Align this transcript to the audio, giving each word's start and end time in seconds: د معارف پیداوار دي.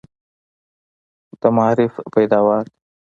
د 1.39 1.41
معارف 1.55 1.93
پیداوار 2.13 2.63
دي. 2.71 2.77